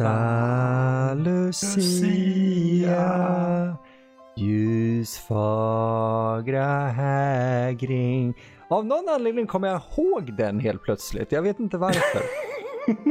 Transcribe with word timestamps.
Santa 0.00 1.14
Lucia 1.14 2.96
Ljusfagra 5.50 6.86
hägring 6.88 8.34
Av 8.70 8.86
någon 8.86 9.08
anledning 9.08 9.46
kommer 9.46 9.68
jag 9.68 9.80
ihåg 9.96 10.36
den 10.36 10.60
helt 10.60 10.82
plötsligt. 10.82 11.32
Jag 11.32 11.42
vet 11.42 11.60
inte 11.60 11.78
varför. 11.78 12.20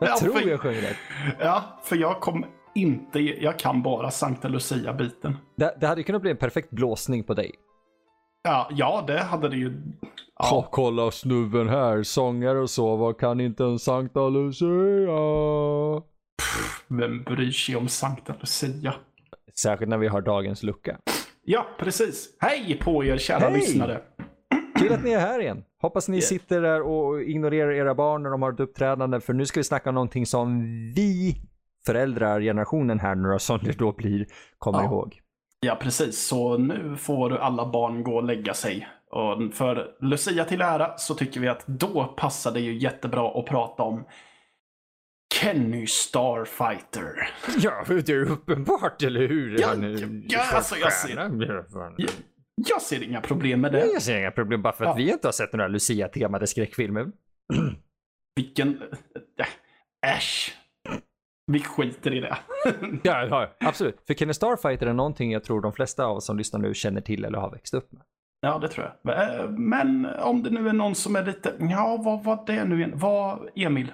jag 0.00 0.08
Ja, 0.08 0.16
tror 0.20 0.32
för- 0.34 0.48
jag 0.48 0.60
sjöng 0.60 0.74
rätt. 0.76 0.96
Ja, 1.40 1.62
för 1.84 1.96
jag 1.96 2.20
kom 2.20 2.44
inte... 2.74 3.18
Jag 3.20 3.58
kan 3.58 3.82
bara 3.82 4.10
Sankta 4.10 4.48
Lucia-biten. 4.48 5.36
Det, 5.56 5.76
det 5.80 5.86
hade 5.86 6.02
kunnat 6.02 6.22
bli 6.22 6.30
en 6.30 6.36
perfekt 6.36 6.70
blåsning 6.70 7.24
på 7.24 7.34
dig. 7.34 7.54
Ja, 8.44 8.68
ja, 8.70 9.04
det 9.06 9.20
hade 9.20 9.48
det 9.48 9.56
ju... 9.56 9.82
Ja. 10.38 10.68
Kolla 10.72 11.10
snubben 11.10 11.68
här, 11.68 12.02
sångare 12.02 12.58
och 12.60 12.70
så, 12.70 12.96
vad 12.96 13.18
kan 13.18 13.40
inte 13.40 13.64
en 13.64 13.78
Sankta 13.78 14.28
Lucia? 14.28 16.02
vem 16.88 17.22
bryr 17.22 17.50
sig 17.50 17.76
om 17.76 17.88
Sankta 17.88 18.34
Lucia? 18.40 18.94
Särskilt 19.58 19.88
när 19.90 19.98
vi 19.98 20.08
har 20.08 20.20
dagens 20.20 20.62
lucka. 20.62 20.98
Ja, 21.44 21.66
precis. 21.78 22.28
Hej 22.40 22.78
på 22.84 23.04
er 23.04 23.16
kära 23.18 23.38
Hej! 23.38 23.52
lyssnare. 23.52 24.00
Kul 24.78 24.92
att 24.92 25.04
ni 25.04 25.10
är 25.10 25.20
här 25.20 25.40
igen. 25.40 25.64
Hoppas 25.82 26.08
ni 26.08 26.16
Yeah. 26.16 26.26
sitter 26.26 26.62
där 26.62 26.82
och 26.82 27.22
ignorerar 27.22 27.72
era 27.72 27.94
barn 27.94 28.22
när 28.22 28.30
de 28.30 28.42
har 28.42 28.52
ett 28.52 28.60
uppträdande, 28.60 29.20
för 29.20 29.32
nu 29.32 29.46
ska 29.46 29.60
vi 29.60 29.64
snacka 29.64 29.88
om 29.90 29.94
någonting 29.94 30.26
som 30.26 30.60
vi 30.96 31.36
föräldrar, 31.86 32.40
generationen 32.40 33.00
här, 33.00 33.14
några 33.14 33.38
som 33.38 33.58
det 33.62 33.78
då 33.78 33.92
blir, 33.92 34.26
kommer 34.58 34.78
Ja. 34.78 34.84
ihåg. 34.84 35.20
Ja, 35.60 35.74
precis. 35.80 36.26
Så 36.26 36.58
nu 36.58 36.96
får 36.98 37.36
alla 37.36 37.70
barn 37.72 38.02
gå 38.02 38.16
och 38.16 38.24
lägga 38.24 38.54
sig. 38.54 38.88
Och 39.16 39.54
för 39.54 39.96
Lucia 40.00 40.44
till 40.44 40.60
ära 40.60 40.98
så 40.98 41.14
tycker 41.14 41.40
vi 41.40 41.48
att 41.48 41.66
då 41.66 42.04
passar 42.16 42.52
det 42.52 42.60
ju 42.60 42.78
jättebra 42.78 43.38
att 43.40 43.46
prata 43.46 43.82
om 43.82 44.04
Kenny 45.34 45.86
Starfighter. 45.86 47.28
Ja, 47.58 47.84
det 47.88 48.08
är 48.08 48.30
uppenbart, 48.30 49.02
eller 49.02 49.28
hur? 49.28 49.60
Ja, 49.60 49.66
Han 49.68 49.84
är- 49.84 50.22
ja, 50.28 50.40
alltså, 50.56 50.76
jag 50.76 50.92
ser- 50.92 51.08
stjärna. 51.16 51.94
Jag 52.68 52.82
ser 52.82 53.02
inga 53.02 53.20
problem 53.20 53.60
med 53.60 53.72
det. 53.72 53.86
Jag 53.92 54.02
ser 54.02 54.18
inga 54.18 54.30
problem 54.30 54.62
bara 54.62 54.72
för 54.72 54.84
att 54.84 54.90
Ja. 54.90 54.94
vi 55.04 55.10
inte 55.12 55.26
har 55.26 55.32
sett 55.32 55.52
några 55.52 55.68
Lucia-temade 55.68 56.46
skräckfilmer. 56.46 57.06
Vilken... 58.36 58.82
Äh, 59.40 60.14
äsch. 60.16 60.56
Vi 61.52 61.60
skiter 61.60 62.14
i 62.14 62.20
det. 62.20 62.36
Ja, 63.02 63.26
ja, 63.26 63.56
absolut. 63.60 63.98
För 64.06 64.14
Kenny 64.14 64.32
Starfighter 64.34 64.86
är 64.86 64.92
någonting 64.92 65.32
jag 65.32 65.44
tror 65.44 65.60
de 65.60 65.72
flesta 65.72 66.04
av 66.06 66.16
oss 66.16 66.26
som 66.26 66.38
lyssnar 66.38 66.60
nu 66.60 66.74
känner 66.74 67.00
till 67.00 67.24
eller 67.24 67.38
har 67.38 67.50
växt 67.50 67.74
upp 67.74 67.92
med. 67.92 68.02
Ja, 68.40 68.58
det 68.58 68.68
tror 68.68 68.92
jag. 69.02 69.18
Eh, 69.18 69.50
Men 69.50 70.06
om 70.06 70.42
det 70.42 70.50
nu 70.50 70.68
är 70.68 70.72
någon 70.72 70.94
som 70.94 71.16
är 71.16 71.24
lite... 71.24 71.52
Ja, 71.58 72.02
vad 72.04 72.24
var 72.24 72.46
det 72.46 72.64
nu 72.64 72.76
igen? 72.76 72.92
Vad, 72.94 73.48
Emil? 73.54 73.92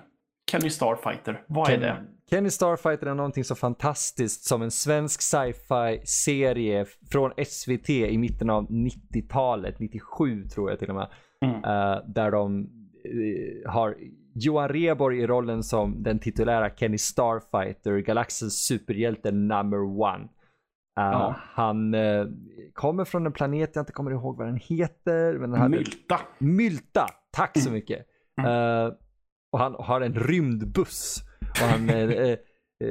Kenny 0.50 0.70
Starfighter. 0.70 1.42
Vad 1.46 1.70
är 1.70 1.78
det? 1.78 1.96
Kenny 2.30 2.50
Starfighter 2.50 3.06
är 3.06 3.14
någonting 3.14 3.44
så 3.44 3.54
fantastiskt 3.54 4.44
som 4.44 4.62
en 4.62 4.70
svensk 4.70 5.22
sci-fi 5.22 6.00
serie 6.06 6.86
från 7.10 7.32
SVT 7.46 7.90
i 7.90 8.18
mitten 8.18 8.50
av 8.50 8.68
90-talet, 8.68 9.78
97 9.78 10.44
tror 10.44 10.70
jag 10.70 10.78
till 10.78 10.88
och 10.88 10.94
med. 10.94 11.08
Mm. 11.44 11.56
Eh, 11.56 11.98
där 12.06 12.30
de 12.30 12.60
eh, 13.04 13.70
har 13.72 13.96
Johan 14.34 14.68
Rheborg 14.68 15.18
i 15.18 15.26
rollen 15.26 15.62
som 15.62 16.02
den 16.02 16.18
titulära 16.18 16.70
Kenny 16.70 16.98
Starfighter, 16.98 17.98
galaxens 17.98 18.66
superhjälte 18.66 19.30
number 19.30 20.00
one. 20.00 20.28
Eh, 20.98 21.04
Ja. 21.04 21.34
Han 21.38 21.94
eh, 21.94 22.26
kommer 22.72 23.04
från 23.04 23.26
en 23.26 23.32
planet 23.32 23.70
jag 23.76 23.82
inte 23.82 23.92
kommer 23.92 24.10
ihåg 24.10 24.36
vad 24.38 24.46
den 24.46 24.56
heter. 24.56 25.38
Men 25.38 25.50
den 25.50 25.60
hade- 25.60 25.76
Mylta. 25.76 26.20
Mylta, 26.38 27.06
tack 27.30 27.58
så 27.58 27.68
Mm. 27.68 27.72
mycket. 27.72 28.06
Mm. 28.40 28.50
Eh, 28.86 28.92
och 29.52 29.58
han 29.58 29.74
har 29.78 30.00
en 30.00 30.14
rymdbuss. 30.14 31.22
Och 31.62 31.66
han, 31.68 31.90
eh, 31.90 32.10
eh, 32.10 32.36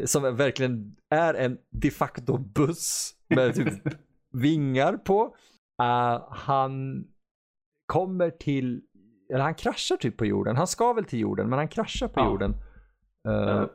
som 0.06 0.36
verkligen 0.36 0.96
är 1.10 1.34
en 1.34 1.58
de 1.70 1.92
facto 1.92 2.38
buss 2.38 3.14
med 3.30 3.56
typ 3.56 3.74
vingar 4.34 4.98
på. 4.98 5.36
Eh, 5.82 6.24
han 6.30 7.04
kommer 7.86 8.30
till, 8.30 8.82
eller 9.34 9.44
han 9.44 9.56
kraschar 9.56 9.96
typ 9.96 10.18
på 10.18 10.26
jorden. 10.26 10.56
Han 10.56 10.68
ska 10.68 10.94
väl 10.94 11.06
till 11.06 11.20
jorden, 11.20 11.50
men 11.50 11.60
han 11.60 11.68
kraschar 11.68 12.08
på 12.08 12.20
Ja. 12.20 12.26
jorden. 12.26 12.56
Eh, 13.28 13.58
Eh, 13.58 13.66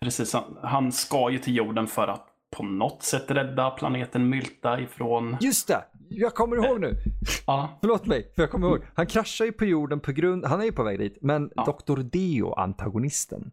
Precis, 0.00 0.32
han, 0.32 0.58
han 0.62 0.92
ska 0.92 1.30
ju 1.30 1.38
till 1.38 1.56
jorden 1.56 1.86
för 1.86 2.08
att 2.08 2.26
på 2.56 2.62
något 2.62 3.02
sätt 3.02 3.30
rädda 3.30 3.70
planeten 3.70 4.28
Mylta 4.28 4.80
ifrån... 4.80 5.36
Just 5.40 5.68
det, 5.68 5.84
jag 6.08 6.34
kommer 6.34 6.56
ihåg 6.56 6.80
nu. 6.80 6.96
Ja, 7.46 7.78
Förlåt 7.80 8.06
mig, 8.06 8.32
för 8.36 8.42
jag 8.42 8.50
kommer 8.50 8.68
ihåg. 8.68 8.80
Han 8.94 9.06
kraschar 9.06 9.44
ju 9.44 9.52
på 9.52 9.64
jorden 9.64 10.00
på 10.00 10.12
grund, 10.12 10.44
han 10.44 10.60
är 10.60 10.64
ju 10.64 10.72
på 10.72 10.82
väg 10.82 10.98
dit, 10.98 11.18
men 11.20 11.50
Ja. 11.56 11.76
Dr. 11.86 11.98
Deo, 12.02 12.52
antagonisten, 12.52 13.50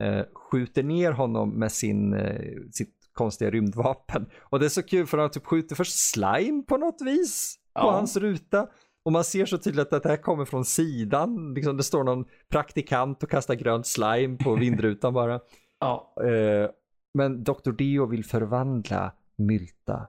eh, 0.00 0.20
skjuter 0.34 0.82
ner 0.82 1.12
honom 1.12 1.50
med 1.50 1.72
sin, 1.72 2.14
eh, 2.14 2.40
sitt 2.72 2.94
konstiga 3.12 3.50
rymdvapen. 3.50 4.26
Och 4.42 4.60
det 4.60 4.64
är 4.64 4.68
så 4.70 4.82
kul 4.82 5.06
för 5.06 5.18
han 5.18 5.30
typ 5.30 5.46
skjuter 5.46 5.76
först 5.76 6.10
slime 6.10 6.62
på 6.62 6.76
något 6.76 7.02
vis 7.04 7.56
på 7.74 7.80
Ja. 7.80 7.90
hans 7.92 8.16
ruta. 8.16 8.66
Och 9.04 9.12
man 9.12 9.24
ser 9.24 9.46
så 9.46 9.58
tydligt 9.58 9.92
att 9.92 10.02
det 10.02 10.08
här 10.08 10.16
kommer 10.16 10.44
från 10.44 10.64
sidan. 10.64 11.54
Liksom 11.54 11.76
det 11.76 11.82
står 11.82 12.04
någon 12.04 12.24
praktikant 12.50 13.22
och 13.22 13.30
kastar 13.30 13.54
grönt 13.54 13.86
slime 13.86 14.36
på 14.36 14.54
vindrutan 14.54 15.12
bara. 15.14 15.40
ja, 15.80 16.14
Eh, 16.24 16.70
men 17.14 17.44
Dr. 17.44 17.70
Deo 17.72 18.06
vill 18.06 18.24
förvandla 18.24 19.12
Mylta 19.36 20.08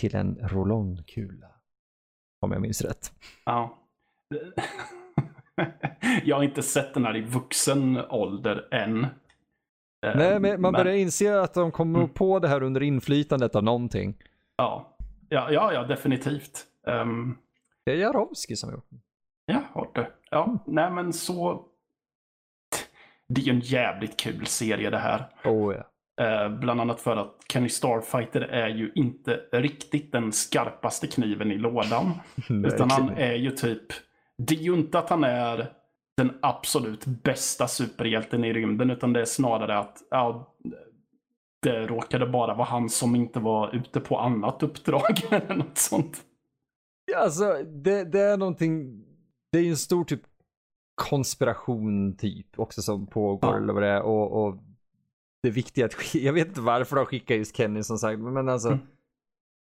till 0.00 0.16
en 0.16 0.38
rollongkula. 0.48 1.46
Om 2.40 2.52
jag 2.52 2.60
minns 2.62 2.82
rätt. 2.82 3.12
ja. 3.44 3.78
Jag 6.24 6.36
har 6.36 6.42
inte 6.42 6.62
sett 6.62 6.94
den 6.94 7.04
här 7.04 7.16
i 7.16 7.20
vuxen 7.20 7.96
ålder 8.10 8.68
än. 8.74 9.06
Nej, 10.02 10.40
men 10.40 10.60
man 10.60 10.72
börjar 10.72 10.94
inse 10.94 11.40
att 11.40 11.54
de 11.54 11.72
kommer 11.72 11.98
Mm. 11.98 12.10
på 12.10 12.38
det 12.38 12.48
här 12.48 12.62
under 12.62 12.82
inflytandet 12.82 13.54
av 13.56 13.64
någonting. 13.64 14.14
Ja, 14.56 14.96
ja, 15.28 15.50
ja, 15.52 15.72
ja 15.72 15.82
definitivt. 15.82 16.66
Um, 16.86 17.38
Det 17.84 17.92
är 17.92 17.96
Jarowski 17.96 18.56
som 18.56 18.68
har 18.68 18.76
gjort 18.76 18.90
den. 18.90 19.00
ja, 19.46 19.62
har 19.72 19.90
det. 19.94 20.10
Ja, 20.30 20.58
nej 20.66 20.90
men 20.90 21.12
så... 21.12 21.66
Det 23.28 23.40
är 23.40 23.44
ju 23.44 23.52
en 23.52 23.60
jävligt 23.60 24.16
kul 24.16 24.46
serie 24.46 24.90
det 24.90 24.98
här. 24.98 25.28
Oh, 25.44 25.74
ja. 25.74 25.84
Eh, 26.20 26.48
bland 26.48 26.80
annat 26.80 27.00
för 27.00 27.16
att 27.16 27.36
Kenny 27.52 27.68
Starfighter 27.68 28.40
är 28.40 28.68
ju 28.68 28.92
inte 28.94 29.40
riktigt 29.52 30.12
den 30.12 30.32
skarpaste 30.32 31.06
kniven 31.06 31.52
i 31.52 31.58
lådan. 31.58 32.12
utan 32.66 32.90
han 32.90 33.10
är 33.10 33.34
ju 33.34 33.50
typ... 33.50 33.82
Det 34.38 34.54
är 34.54 34.58
ju 34.58 34.74
inte 34.74 34.98
att 34.98 35.10
han 35.10 35.24
är 35.24 35.72
den 36.16 36.38
absolut 36.42 37.06
bästa 37.06 37.68
superhjälten 37.68 38.44
i 38.44 38.52
rymden, 38.52 38.90
utan 38.90 39.12
det 39.12 39.20
är 39.20 39.24
snarare 39.24 39.78
att 39.78 39.98
ja, 40.10 40.54
det 41.62 41.86
råkade 41.86 42.26
bara 42.26 42.54
vara 42.54 42.68
han 42.68 42.88
som 42.88 43.16
inte 43.16 43.40
var 43.40 43.74
ute 43.74 44.00
på 44.00 44.18
annat 44.18 44.62
uppdrag 44.62 45.20
eller 45.30 45.54
något 45.54 45.78
sånt. 45.78 46.22
Alltså, 47.16 47.62
det, 47.62 48.04
det 48.04 48.20
är 48.20 48.36
någonting. 48.36 49.04
Det 49.52 49.58
är 49.58 49.62
ju 49.62 49.70
en 49.70 49.76
stor 49.76 50.04
typ 50.04 50.22
konspiration 50.94 52.16
typ 52.16 52.58
också 52.58 52.82
som 52.82 53.06
pågår 53.06 53.50
Ja. 53.50 53.56
eller 53.56 53.72
vad 53.72 53.82
det 53.82 53.88
är. 53.88 54.02
Och, 54.02 54.44
och 54.44 54.58
det 55.42 55.50
viktiga 55.50 55.84
att 55.86 55.94
sk- 55.94 56.18
jag 56.18 56.32
vet 56.32 56.48
inte 56.48 56.60
varför 56.60 56.96
de 56.96 57.06
skickar 57.06 57.34
just 57.34 57.56
Kenny 57.56 57.82
som 57.82 57.98
sagt, 57.98 58.20
men 58.20 58.48
alltså. 58.48 58.68
Mm. 58.68 58.80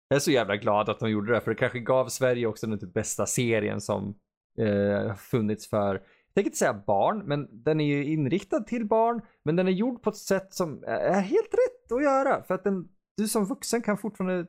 Jag 0.08 0.16
är 0.16 0.20
så 0.20 0.30
jävla 0.30 0.56
glad 0.56 0.88
att 0.88 1.00
de 1.00 1.10
gjorde 1.10 1.32
det, 1.32 1.40
för 1.40 1.50
det 1.50 1.56
kanske 1.56 1.80
gav 1.80 2.08
Sverige 2.08 2.46
också 2.46 2.66
den 2.66 2.78
typ 2.78 2.94
bästa 2.94 3.26
serien 3.26 3.80
som 3.80 4.14
eh, 4.58 5.14
funnits 5.14 5.66
för, 5.70 5.94
jag 5.94 6.34
tänker 6.34 6.48
inte 6.48 6.58
säga 6.58 6.82
barn, 6.86 7.18
men 7.18 7.48
den 7.64 7.80
är 7.80 7.84
ju 7.84 8.04
inriktad 8.04 8.60
till 8.60 8.86
barn, 8.86 9.20
men 9.44 9.56
den 9.56 9.68
är 9.68 9.72
gjord 9.72 10.02
på 10.02 10.10
ett 10.10 10.16
sätt 10.16 10.54
som 10.54 10.84
är 10.86 11.20
helt 11.20 11.54
rätt 11.54 11.92
att 11.92 12.02
göra, 12.02 12.42
för 12.42 12.54
att 12.54 12.64
den, 12.64 12.88
du 13.16 13.28
som 13.28 13.44
vuxen 13.44 13.82
kan 13.82 13.98
fortfarande, 13.98 14.46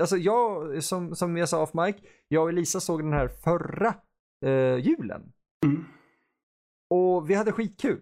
alltså 0.00 0.16
jag, 0.16 0.82
som, 0.84 1.16
som 1.16 1.36
jag 1.36 1.48
sa 1.48 1.62
off 1.62 1.74
mic, 1.74 1.96
jag 2.28 2.42
och 2.42 2.48
Elisa 2.48 2.80
såg 2.80 3.02
den 3.02 3.12
här 3.12 3.28
förra 3.28 3.94
eh, 4.44 4.76
julen. 4.76 5.32
Mm. 5.66 5.84
Och 6.90 7.30
vi 7.30 7.34
hade 7.34 7.52
skitkul. 7.52 8.00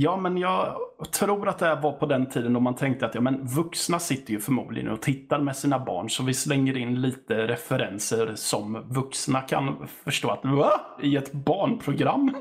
Ja, 0.00 0.16
men 0.16 0.38
jag 0.38 0.76
tror 1.12 1.48
att 1.48 1.58
det 1.58 1.74
var 1.82 1.92
på 1.92 2.06
den 2.06 2.26
tiden 2.26 2.52
då 2.52 2.60
man 2.60 2.74
tänkte 2.74 3.06
att 3.06 3.14
ja, 3.14 3.20
men 3.20 3.46
vuxna 3.46 3.98
sitter 3.98 4.32
ju 4.32 4.40
förmodligen 4.40 4.90
och 4.90 5.02
tittar 5.02 5.40
med 5.40 5.56
sina 5.56 5.78
barn, 5.84 6.10
så 6.10 6.22
vi 6.24 6.34
slänger 6.34 6.76
in 6.76 7.00
lite 7.00 7.46
referenser 7.46 8.32
som 8.34 8.84
vuxna 8.88 9.40
kan 9.40 9.86
förstå 10.04 10.30
att 10.30 10.44
va? 10.44 10.70
I 11.02 11.16
ett 11.16 11.32
barnprogram? 11.32 12.34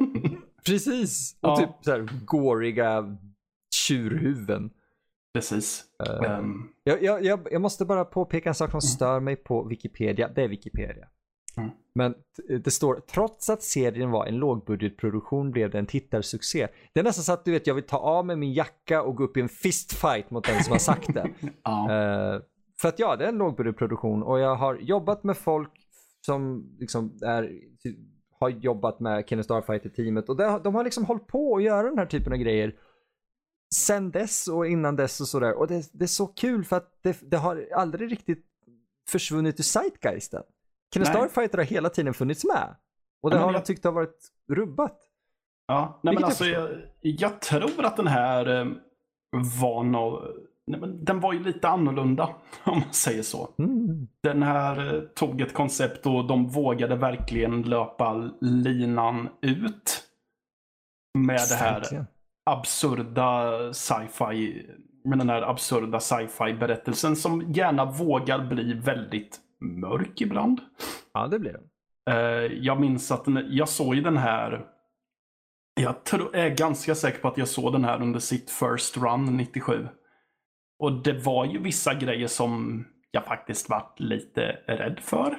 Precis. 0.66 1.38
Och 1.42 1.50
Ja. 1.50 1.56
typ 1.58 1.70
så 1.82 1.92
här 1.92 2.10
goriga 2.26 3.18
tjurhuvuden. 3.76 4.70
Precis. 5.34 5.84
Eh, 6.08 6.32
Ehm, 6.32 6.54
Jag, 6.84 7.04
jag, 7.04 7.26
jag, 7.26 7.48
jag 7.52 7.62
måste 7.62 7.86
bara 7.86 8.06
påpeka 8.06 8.50
en 8.50 8.56
sak 8.56 8.72
som 8.72 8.82
stör 8.82 9.20
mig 9.20 9.36
på 9.36 9.64
Wikipedia. 9.64 10.28
Det 10.36 10.44
är 10.44 10.48
Wikipedia. 10.48 11.08
Men 11.98 12.14
t- 12.14 12.58
det 12.64 12.72
står, 12.72 13.00
trots 13.00 13.50
att 13.50 13.64
serien 13.64 14.12
var 14.12 14.26
en 14.26 14.36
lågbudgetproduktion 14.36 15.52
blev 15.52 15.70
det 15.70 15.80
en 15.80 15.86
tittarsuccé. 15.86 16.68
Det 16.94 17.00
är 17.00 17.04
nästan 17.04 17.24
så 17.24 17.34
att 17.34 17.46
du 17.46 17.52
vet, 17.52 17.68
jag 17.68 17.76
vill 17.76 17.84
ta 17.84 17.98
av 17.98 18.26
mig 18.26 18.36
min 18.36 18.54
jacka 18.54 19.02
och 19.02 19.16
gå 19.16 19.24
upp 19.24 19.38
i 19.38 19.42
en 19.42 19.50
fistfight 19.50 20.32
mot 20.32 20.44
den 20.44 20.64
som 20.64 20.72
har 20.72 20.80
sagt 20.80 21.14
det. 21.14 21.30
ja. 21.64 21.92
Eh, 21.92 22.42
för 22.82 22.90
att 22.90 23.00
ja, 23.00 23.16
det 23.16 23.26
är 23.26 23.30
en 23.30 23.38
lågbudgetproduktion 23.38 24.24
och 24.24 24.40
jag 24.40 24.56
har 24.56 24.76
jobbat 24.76 25.24
med 25.24 25.38
folk 25.38 25.72
som 26.26 26.70
liksom 26.80 27.20
är, 27.22 27.52
har 28.40 28.50
jobbat 28.50 29.00
med 29.00 29.30
Kenny 29.30 29.44
Starfighter-teamet 29.44 30.30
och 30.30 30.38
det, 30.38 30.62
de 30.64 30.76
har 30.76 30.84
liksom 30.84 31.06
hållit 31.06 31.28
på 31.28 31.56
att 31.56 31.64
göra 31.64 31.90
den 31.90 31.98
här 31.98 32.06
typen 32.06 32.34
av 32.34 32.40
grejer 32.40 32.76
sen 33.76 34.12
dess 34.12 34.48
och 34.48 34.68
innan 34.68 34.96
dess 34.96 35.22
och 35.22 35.28
sådär. 35.28 35.54
Och 35.54 35.68
det, 35.68 35.90
det 35.94 36.06
är 36.06 36.08
så 36.08 36.28
kul 36.28 36.64
för 36.64 36.76
att 36.76 37.00
det, 37.02 37.18
det 37.22 37.38
har 37.38 37.68
aldrig 37.76 38.12
riktigt 38.12 38.46
försvunnit 39.10 39.60
ur 39.60 39.64
zeitgeisten. 39.64 40.44
Nej. 40.96 41.06
Starfighter 41.06 41.58
har 41.58 41.66
hela 41.66 41.90
tiden 41.90 42.14
funnits 42.14 42.46
med. 42.46 42.76
Och 43.22 43.30
det 43.30 43.36
Ja, 43.36 43.42
har 43.42 43.48
de 43.48 43.54
jag- 43.54 43.66
tyckt 43.66 43.84
har 43.84 43.92
varit 43.92 44.28
rubbat. 44.52 44.98
Ja, 45.68 46.00
nej 46.04 46.14
men 46.14 46.24
alltså 46.24 46.46
jag 46.46 46.70
jag, 47.02 47.42
tror 47.42 47.86
att 47.86 47.98
den 47.98 48.08
här 48.08 48.60
eh, 48.62 48.66
var 49.62 49.84
nå 49.84 50.24
nej, 50.68 50.80
men 50.80 51.06
den 51.06 51.20
var 51.20 51.34
ju 51.34 51.44
lite 51.44 51.68
annorlunda 51.70 52.24
om 52.64 52.80
man 52.80 52.94
säger 52.94 53.24
så. 53.24 53.50
Mm. 53.60 54.08
Den 54.24 54.44
här 54.44 54.96
eh, 54.96 55.02
tog 55.02 55.42
ett 55.42 55.54
koncept 55.54 56.06
och 56.06 56.28
de 56.28 56.48
vågade 56.48 56.96
verkligen 56.96 57.62
löpa 57.62 58.32
linan 58.42 59.30
ut. 59.42 60.04
Med 61.18 61.40
det 61.50 61.56
här 61.56 62.06
absurda 62.50 63.52
sci-fi, 63.74 64.66
med 65.04 65.18
den 65.20 65.30
här 65.30 65.42
absurda 65.42 66.00
sci-fi 66.00 66.54
berättelsen 66.54 67.16
som 67.16 67.42
gärna 67.52 67.86
vågar 67.86 68.40
bli 68.48 68.74
väldigt 68.74 69.40
mörk 69.60 70.22
ibland. 70.22 70.62
Ja, 71.14 71.28
det 71.28 71.40
blir 71.40 71.54
det. 71.54 71.62
Eh, 72.12 72.54
jag 72.54 72.80
minns 72.80 73.12
att 73.12 73.26
den, 73.26 73.46
jag 73.50 73.70
såg 73.70 73.96
ju 73.96 74.02
den 74.02 74.18
här. 74.18 74.66
Jag 75.80 75.96
är 76.34 76.50
ganska 76.50 76.96
säker 76.96 77.20
på 77.20 77.28
att 77.28 77.38
jag 77.38 77.48
såg 77.48 77.74
den 77.74 77.86
här 77.86 78.02
under 78.02 78.20
sitt 78.20 78.52
first 78.52 78.98
run 78.98 79.38
97. 79.38 79.88
Och 80.80 80.92
det 80.92 81.14
var 81.14 81.46
ju 81.46 81.60
vissa 81.60 81.94
grejer 81.94 82.28
som 82.28 82.84
jag 83.12 83.26
faktiskt 83.26 83.70
vart 83.70 84.00
lite 84.00 84.42
rädd 84.68 85.00
för. 85.02 85.38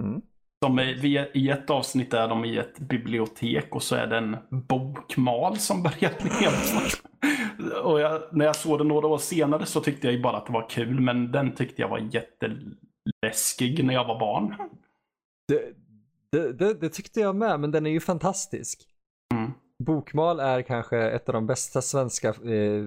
Mm. 0.00 0.22
De 0.60 0.78
är, 0.78 1.36
I 1.36 1.50
ett 1.50 1.70
avsnitt 1.70 2.14
är 2.14 2.28
de 2.28 2.44
i 2.44 2.56
ett 2.56 2.78
bibliotek 2.78 3.74
och 3.74 3.82
så 3.82 3.96
är 3.96 4.06
det 4.06 4.16
en 4.16 4.36
bokmal 4.50 5.58
som 5.58 5.82
börjar 5.82 6.12
leva. 6.40 7.80
Och 7.82 8.00
jag, 8.00 8.22
när 8.32 8.44
jag 8.44 8.56
såg 8.56 8.78
den 8.78 8.88
några 8.88 9.06
år 9.06 9.18
senare 9.18 9.66
så 9.66 9.80
tyckte 9.80 10.06
jag 10.06 10.14
ju 10.14 10.22
bara 10.22 10.36
att 10.36 10.46
det 10.46 10.52
var 10.52 10.68
kul, 10.68 11.00
men 11.00 11.32
den 11.32 11.54
tyckte 11.54 11.82
jag 11.82 11.88
var 11.88 11.98
jätteläskig 13.06 13.84
när 13.84 13.94
jag 13.94 14.04
var 14.04 14.18
barn. 14.20 14.56
Det, 15.48 15.72
det, 16.30 16.52
det, 16.52 16.74
det 16.74 16.88
tyckte 16.88 17.20
jag 17.20 17.36
med, 17.36 17.60
men 17.60 17.70
den 17.70 17.86
är 17.86 17.90
ju 17.90 18.00
fantastisk. 18.00 18.88
Mm. 19.34 19.50
Bokmal 19.78 20.40
är 20.40 20.62
kanske 20.62 20.98
ett 20.98 21.28
av 21.28 21.32
de 21.32 21.46
bästa 21.46 21.82
svenska 21.82 22.28
eh, 22.28 22.82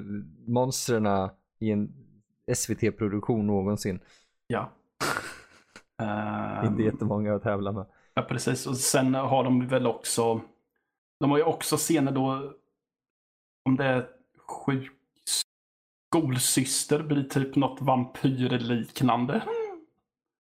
monstren 0.47 1.29
i 1.59 1.71
en 1.71 1.93
SVT-produktion 2.55 3.47
någonsin. 3.47 3.99
Ja. 4.47 4.71
Ehm, 6.01 6.65
Inte 6.65 6.83
jättemånga 6.83 7.35
att 7.35 7.43
tävla 7.43 7.71
med. 7.71 7.85
Ja, 8.13 8.21
precis. 8.21 8.67
Och 8.67 8.77
sen 8.77 9.13
har 9.13 9.43
de 9.43 9.67
väl 9.67 9.87
också, 9.87 10.41
de 11.19 11.31
har 11.31 11.37
ju 11.37 11.43
också 11.43 11.77
scener 11.77 12.11
då, 12.11 12.53
om 13.65 13.75
det 13.75 13.85
är 13.85 14.07
sjuk 14.47 14.91
skolsyster 16.09 17.03
blir 17.03 17.23
typ 17.23 17.55
något 17.55 17.81
vampyrliknande. 17.81 19.41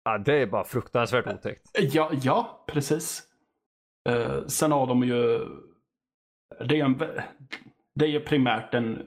Ja, 0.03 0.17
det 0.17 0.33
är 0.33 0.47
bara 0.47 0.63
fruktansvärt 0.63 1.27
otäckt. 1.27 1.69
Ja, 1.73 2.11
ja 2.21 2.65
precis. 2.67 3.23
Eh, 4.09 4.45
sen 4.47 4.71
har 4.71 4.87
de 4.87 5.03
ju, 5.03 5.47
det 6.65 6.79
är, 6.79 6.85
en, 6.85 6.97
det 7.95 8.05
är 8.05 8.09
ju 8.09 8.19
primärt 8.19 8.73
en 8.73 8.97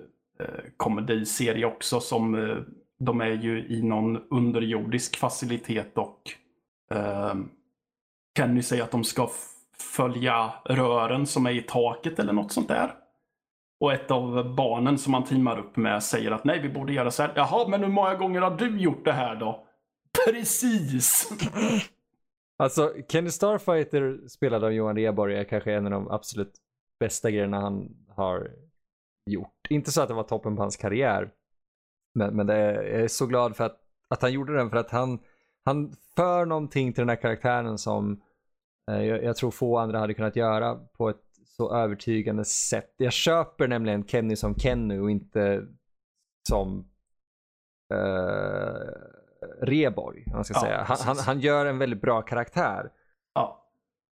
uh, 0.41 0.47
komediserie 0.77 1.67
också 1.67 2.01
som 2.01 2.35
eh, 2.35 2.57
de 2.99 3.21
är 3.21 3.31
ju 3.31 3.67
i 3.67 3.83
någon 3.83 4.29
underjordisk 4.31 5.17
facilitet 5.17 5.99
och 5.99 6.21
uh, 6.95 7.35
Kenny 8.37 8.63
säger 8.63 8.83
att 8.83 8.91
de 8.91 9.05
ska 9.05 9.31
följa 9.97 10.53
rören 10.65 11.27
som 11.27 11.47
är 11.47 11.51
i 11.51 11.63
taket 11.63 12.19
eller 12.19 12.33
något 12.33 12.53
sånt 12.53 12.69
där. 12.69 12.95
Och 13.81 13.93
ett 13.93 14.11
av 14.11 14.55
barnen 14.55 14.99
som 14.99 15.13
man 15.13 15.25
teamar 15.25 15.59
upp 15.59 15.77
med 15.77 16.03
säger 16.03 16.31
att 16.31 16.45
nej, 16.45 16.61
vi 16.61 16.69
borde 16.69 16.93
göra 16.93 17.11
så 17.11 17.23
här. 17.23 17.33
Jaha, 17.37 17.69
men 17.69 17.81
hur 17.81 17.91
många 17.91 18.15
gånger 18.15 18.41
har 18.41 18.51
du 18.51 18.81
gjort 18.81 19.05
det 19.05 19.13
här 19.13 19.37
då? 19.37 19.64
Precis! 20.27 21.33
Alltså, 22.57 22.95
Kenny 23.09 23.31
Starfighter 23.31 24.29
spelad 24.29 24.65
av 24.65 24.73
Johan 24.73 24.97
Rheborg 24.97 25.37
är 25.37 25.45
kanske 25.45 25.73
en 25.73 25.85
av 25.85 25.91
de 25.91 26.11
absolut 26.11 26.53
bästa 27.01 27.31
grejerna 27.31 27.61
han 27.61 27.97
har 28.09 28.51
gjort. 29.31 29.67
Inte 29.69 29.93
så 29.93 30.03
att 30.03 30.09
det 30.09 30.15
var 30.15 30.23
toppen 30.23 30.57
på 30.57 30.63
hans 30.63 30.77
karriär. 30.77 31.31
Men, 32.15 32.37
men 32.37 32.47
det 32.47 32.55
är, 32.55 32.83
jag 32.83 33.01
är 33.01 33.09
så 33.09 33.27
glad 33.27 33.57
för 33.57 33.65
att, 33.65 33.81
att 34.09 34.23
han 34.23 34.33
gjorde 34.33 34.57
den 34.57 34.71
för 34.71 34.77
att 34.77 34.91
han, 34.91 35.19
han 35.65 35.93
för 36.17 36.47
någonting 36.47 36.93
till 36.93 37.01
den 37.01 37.09
här 37.09 37.17
karaktären 37.17 37.79
som 37.79 38.23
eh, 38.91 39.03
jag, 39.03 39.25
jag 39.25 39.37
tror 39.37 39.51
få 39.51 39.79
andra 39.79 39.99
hade 39.99 40.15
kunnat 40.15 40.37
göra 40.37 40.75
på 40.75 41.09
ett 41.09 41.25
så 41.47 41.75
övertygande 41.75 42.45
sätt. 42.45 42.95
Jag 42.97 43.13
köper 43.13 43.69
nämligen 43.69 44.07
Kenny 44.07 44.37
som 44.37 44.55
Kenny 44.55 44.99
och 44.99 45.11
inte 45.11 45.67
som 46.49 46.89
eh, 47.95 49.14
Rheborg, 49.63 50.25
om 50.27 50.33
man 50.33 50.45
ska 50.45 50.55
Ja, 50.55 50.61
säga. 50.61 50.83
Han, 50.89 50.97
han, 51.01 51.17
han 51.19 51.41
gör 51.41 51.67
en 51.67 51.79
väldigt 51.79 52.01
bra 52.01 52.23
karaktär. 52.23 52.91
Ja, 53.35 53.69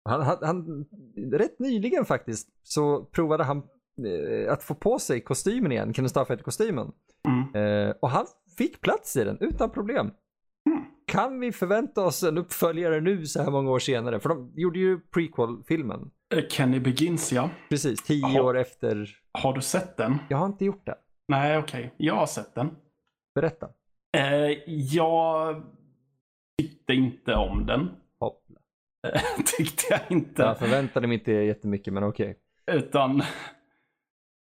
Han, 0.09 0.21
han, 0.41 0.85
rätt 1.33 1.59
nyligen 1.59 2.05
faktiskt 2.05 2.49
så 2.63 3.03
provade 3.03 3.43
han 3.43 3.57
eh, 4.05 4.53
att 4.53 4.63
få 4.63 4.75
på 4.75 4.99
sig 4.99 5.21
kostymen 5.21 5.71
igen, 5.71 5.93
Kenny 5.93 6.09
Starfighter-kostymen. 6.09 6.91
mm. 7.27 7.55
Eh, 7.87 7.95
och 8.01 8.09
han 8.09 8.25
fick 8.57 8.81
plats 8.81 9.15
i 9.17 9.23
den 9.23 9.37
utan 9.39 9.69
problem. 9.69 10.11
Mm. 10.69 10.83
Kan 11.05 11.39
vi 11.39 11.51
förvänta 11.51 12.01
oss 12.05 12.23
en 12.23 12.37
uppföljare 12.37 13.01
nu 13.01 13.25
så 13.25 13.43
här 13.43 13.51
många 13.51 13.71
år 13.71 13.79
senare? 13.79 14.19
För 14.19 14.29
de 14.29 14.51
gjorde 14.55 14.79
ju 14.79 14.99
prequel-filmen. 14.99 16.11
Eh, 16.35 16.43
Kenny 16.49 16.79
Begins 16.79 17.31
ja. 17.33 17.49
Precis, 17.69 18.03
tio 18.03 18.27
Jaha. 18.27 18.43
år 18.43 18.57
efter. 18.57 19.09
Har 19.31 19.53
du 19.53 19.61
sett 19.61 19.97
den? 19.97 20.15
Jag 20.29 20.37
har 20.37 20.45
inte 20.45 20.65
gjort 20.65 20.85
det. 20.85 20.95
Nej, 21.27 21.57
okej. 21.57 21.93
Jag 21.97 22.15
har 22.15 22.25
sett 22.25 22.55
den. 22.55 22.69
Berätta. 23.35 23.69
Eh, 24.17 24.57
jag 24.67 25.63
tyckte 26.61 26.93
inte 26.93 27.35
om 27.35 27.65
den. 27.65 27.89
Hoppla. 28.19 28.59
Tyckte 29.57 29.83
jag 29.89 30.01
inte. 30.09 30.41
Jag 30.41 30.59
förväntade 30.59 31.07
mig 31.07 31.17
inte 31.17 31.31
jättemycket 31.31 31.93
men 31.93 32.03
okej. 32.03 32.37
Utan... 32.71 33.21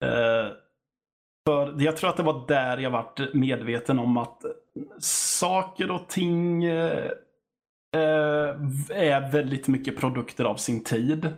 Eh, 0.05 0.53
för 1.47 1.83
jag 1.83 1.97
tror 1.97 2.11
att 2.11 2.17
det 2.17 2.23
var 2.23 2.47
där 2.49 2.79
jag 2.79 2.91
vart 2.91 3.35
medveten 3.35 3.99
om 3.99 4.17
att 4.17 4.43
saker 5.41 5.91
och 5.91 6.09
ting 6.09 6.65
eh, 6.65 7.11
eh, 7.97 8.57
är 8.91 9.33
väldigt 9.33 9.69
mycket 9.69 9.97
produkter 9.97 10.45
av 10.45 10.57
sin 10.57 10.85
tid. 10.85 11.33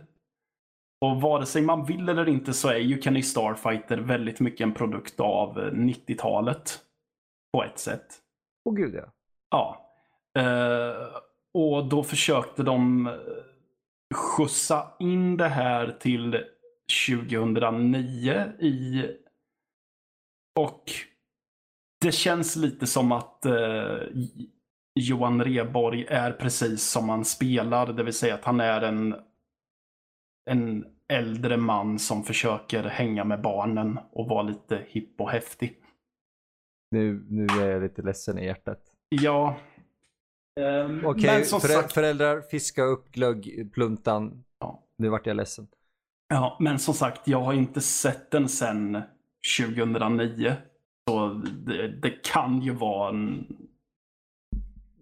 Och 1.01 1.21
vare 1.21 1.45
sig 1.45 1.61
man 1.61 1.85
vill 1.85 2.09
eller 2.09 2.29
inte 2.29 2.53
så 2.53 2.69
är 2.69 2.77
ju 2.77 3.01
Kenny 3.01 3.21
Starfighter 3.21 3.97
väldigt 3.97 4.39
mycket 4.39 4.61
en 4.61 4.73
produkt 4.73 5.19
av 5.19 5.59
eh, 5.59 5.71
90-talet. 5.71 6.79
På 7.57 7.63
ett 7.63 7.79
sätt. 7.79 8.05
Åh 8.65 8.75
gud 8.75 8.95
ja. 8.95 9.13
Ja. 9.49 9.91
Eh, 10.41 11.07
och 11.53 11.85
då 11.85 12.03
försökte 12.03 12.63
de 12.63 13.07
eh, 13.07 13.13
skjutsa 14.15 14.87
in 14.99 15.37
det 15.37 15.47
här 15.47 15.97
till 15.99 16.43
2009 17.07 18.51
i... 18.59 19.05
Och 20.59 20.83
det 22.01 22.11
känns 22.11 22.55
lite 22.55 22.87
som 22.87 23.11
att 23.11 23.45
eh, 23.45 23.97
Johan 24.95 25.43
Rheborg 25.43 26.05
är 26.09 26.31
precis 26.31 26.83
som 26.83 27.09
han 27.09 27.25
spelar. 27.25 27.93
Det 27.93 28.03
vill 28.03 28.13
säga 28.13 28.33
att 28.33 28.45
han 28.45 28.59
är 28.59 28.81
en, 28.81 29.15
en 30.49 30.85
äldre 31.13 31.57
man 31.57 31.99
som 31.99 32.23
försöker 32.23 32.83
hänga 32.83 33.23
med 33.23 33.41
barnen 33.41 33.99
och 34.11 34.27
vara 34.27 34.41
lite 34.41 34.83
hipp 34.87 35.21
och 35.21 35.29
häftig. 35.29 35.83
Nu, 36.91 37.25
nu 37.29 37.45
är 37.45 37.69
jag 37.69 37.81
lite 37.83 38.01
ledsen 38.01 38.37
i 38.39 38.45
hjärtat. 38.45 38.79
Ja. 39.09 39.57
Ehm, 40.59 41.05
Okej, 41.05 41.43
förä- 41.43 41.59
sagt, 41.59 41.93
föräldrar 41.93 42.41
fiska 42.41 42.83
upp 42.83 43.11
glöggpluntan. 43.11 44.43
Ja. 44.59 44.83
Nu 44.97 45.09
vart 45.09 45.25
jag 45.25 45.35
ledsen. 45.37 45.67
ja, 46.29 46.57
men 46.59 46.79
som 46.79 46.93
sagt, 46.93 47.27
jag 47.27 47.41
har 47.41 47.53
inte 47.53 47.81
sett 47.81 48.31
den 48.31 48.49
sedan 48.49 49.01
2009. 49.59 50.55
Så 51.09 51.27
det, 51.65 51.87
det 51.87 52.09
kan 52.23 52.61
ju 52.61 52.73
vara 52.73 53.09
en... 53.09 53.47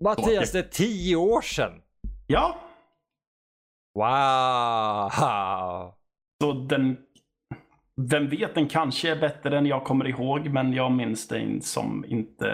Mattias, 0.01 0.51
det 0.51 0.59
är 0.59 0.63
tio 0.63 1.15
år 1.15 1.41
sedan. 1.41 1.81
Ja, 2.27 2.61
Wow! 3.97 5.11
så 6.43 6.53
den... 6.53 6.97
Vem 7.97 8.29
vet, 8.29 8.55
den 8.55 8.67
kanske 8.67 9.11
är 9.11 9.19
bättre 9.21 9.57
än 9.57 9.65
jag 9.65 9.83
kommer 9.83 10.07
ihåg, 10.07 10.49
men 10.49 10.73
jag 10.73 10.91
minns 10.91 11.27
den 11.27 11.61
som 11.61 12.05
inte 12.07 12.47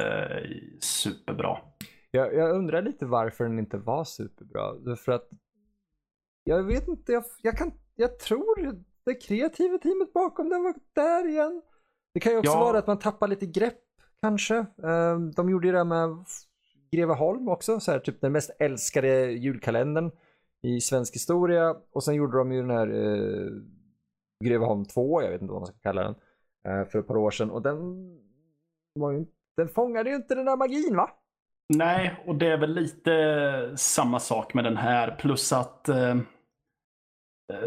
superbra. 0.79 1.57
Jag, 2.11 2.33
jag 2.35 2.55
undrar 2.55 2.81
lite 2.81 3.05
varför 3.05 3.43
den 3.43 3.59
inte 3.59 3.77
var 3.77 4.03
superbra. 4.03 4.95
För 4.95 5.11
att 5.11 5.29
jag 6.43 6.63
vet 6.63 6.87
inte, 6.87 7.11
jag, 7.11 7.23
jag, 7.41 7.57
kan, 7.57 7.71
jag 7.95 8.19
tror 8.19 8.75
det 9.05 9.13
kreativa 9.13 9.77
teamet 9.77 10.13
bakom 10.13 10.49
den 10.49 10.63
var 10.63 10.73
där 10.93 11.27
igen. 11.29 11.61
Det 12.13 12.19
kan 12.19 12.31
ju 12.31 12.37
också 12.37 12.51
Ja. 12.51 12.59
vara 12.59 12.77
att 12.77 12.87
man 12.87 12.99
tappar 12.99 13.27
lite 13.27 13.45
grepp 13.45 13.79
kanske. 14.21 14.55
Eh, 14.57 15.19
De 15.35 15.49
gjorde 15.49 15.67
ju 15.67 15.73
det 15.73 15.83
med 15.83 16.25
Greveholm 16.91 17.47
också, 17.49 17.79
så 17.79 17.91
här, 17.91 17.99
typ 17.99 18.21
den 18.21 18.31
mest 18.31 18.51
älskade 18.59 19.31
julkalendern 19.31 20.11
i 20.61 20.81
svensk 20.81 21.15
historia. 21.15 21.75
Och 21.91 22.03
sen 22.03 22.15
gjorde 22.15 22.37
de 22.37 22.51
ju 22.51 22.61
den 22.61 22.69
här 22.69 22.87
eh, 22.87 23.51
Greveholm 24.41 24.85
2, 24.85 25.21
jag 25.21 25.31
vet 25.31 25.41
inte 25.41 25.53
vad 25.53 25.61
man 25.61 25.67
ska 25.67 25.77
kalla 25.77 26.03
den. 26.03 26.15
Eh, 26.65 26.87
för 26.87 26.99
ett 26.99 27.07
par 27.07 27.17
år 27.17 27.31
sedan 27.31 27.51
och 27.51 27.61
den, 27.61 27.77
var 28.95 29.11
ju, 29.11 29.25
den 29.57 29.69
fångade 29.69 30.09
ju 30.09 30.15
inte 30.15 30.35
den 30.35 30.45
där 30.45 30.57
magin 30.57 30.95
va? 30.95 31.09
Nej, 31.69 32.23
och 32.25 32.35
det 32.35 32.47
är 32.47 32.57
väl 32.57 32.73
lite 32.73 33.73
samma 33.75 34.19
sak 34.19 34.53
med 34.53 34.63
den 34.63 34.77
här. 34.77 35.15
Plus 35.19 35.53
att 35.53 35.89
eh, 35.89 36.09
eh 36.09 36.15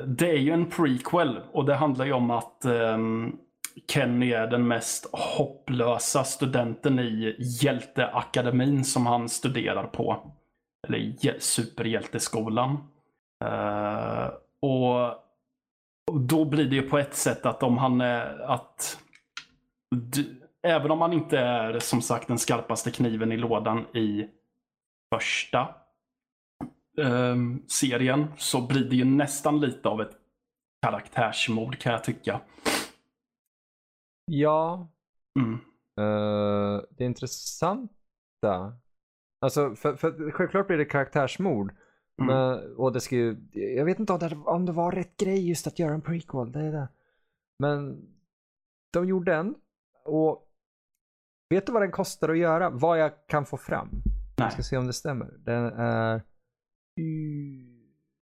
det 0.07 0.31
är 0.31 0.39
ju 0.39 0.53
en 0.53 0.71
prequel 0.71 1.41
och 1.53 1.65
det 1.65 1.75
handlar 1.75 2.05
ju 2.05 2.13
om 2.13 2.31
att 2.31 2.65
eh, 2.65 2.99
Kenny 3.89 4.33
är 4.33 4.47
den 4.47 4.69
mest 4.69 5.09
hopplösa 5.13 6.25
studenten 6.25 6.99
i 6.99 7.37
hjälteakademin 7.39 8.85
som 8.85 9.07
han 9.07 9.29
studerar 9.29 9.87
på. 9.87 10.33
Eller 10.89 11.39
superhjälteskolan. 11.39 12.77
Eh, 13.45 14.31
och 14.61 15.24
då 16.13 16.45
blir 16.45 16.65
det 16.65 16.77
ju 16.77 16.83
på 16.83 16.99
ett 16.99 17.15
sätt 17.15 17.47
att 17.47 17.63
om 17.63 17.79
han 17.79 18.01
är 18.01 18.39
att 18.39 18.99
du, 19.91 20.41
även 20.63 20.91
om 20.91 21.01
han 21.01 21.13
inte 21.13 21.39
är 21.39 21.79
som 21.79 22.03
sagt 22.03 22.29
den 22.29 22.39
skarpaste 22.39 22.91
kniven 22.91 23.33
i 23.33 23.37
lådan 23.37 23.97
i 23.97 24.29
första 25.15 25.75
um, 26.97 27.63
serien 27.69 28.27
så 28.37 28.67
blir 28.67 28.91
det 28.91 28.97
ju 28.97 29.05
nästan 29.05 29.61
lite 29.61 29.89
av 29.89 30.01
ett 30.01 30.17
karaktärsmord 30.83 31.79
kan 31.79 31.93
jag 31.93 32.05
tycka. 32.05 32.41
Ja. 34.27 34.89
Mm. 35.39 35.55
Uh, 36.01 36.83
det 36.91 37.05
intressanta. 37.05 38.73
Alltså, 39.41 39.77
för, 39.77 39.97
för, 39.97 40.31
självklart 40.31 40.67
blir 40.67 40.79
det 40.79 40.85
karaktärsmord. 40.85 41.75
Mm. 42.23 42.37
Men, 42.37 42.77
och 42.77 42.93
det 42.93 43.01
ska 43.01 43.17
ju, 43.17 43.37
jag 43.53 43.85
vet 43.85 43.99
inte 43.99 44.13
om 44.13 44.19
det, 44.19 44.37
om 44.45 44.67
det 44.67 44.73
var 44.73 44.93
rätt 44.93 45.17
grej 45.17 45.49
just 45.49 45.67
att 45.67 45.79
göra 45.79 45.95
en 45.95 46.03
prequel. 46.03 46.53
Det 46.53 46.61
är 46.61 46.73
det. 46.73 46.89
Men 47.59 48.09
de 48.93 49.09
gjorde 49.09 49.35
en. 49.35 49.55
Och 50.05 50.49
vet 51.49 51.67
du 51.67 51.73
vad 51.73 51.83
den 51.83 51.93
kostar 51.93 52.29
att 52.29 52.39
göra? 52.39 52.71
Vad 52.71 52.99
jag 52.99 53.27
kan 53.27 53.47
få 53.47 53.57
fram? 53.57 53.89
Nej. 53.93 54.03
Jag 54.37 54.53
ska 54.53 54.63
se 54.63 54.77
om 54.77 54.87
det 54.87 54.93
stämmer. 54.93 55.35
Den 55.39 55.65
är 55.65 56.23